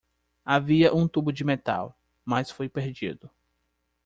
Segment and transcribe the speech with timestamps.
[0.43, 1.95] Havia um tubo de metal,
[2.25, 3.29] mas foi perdido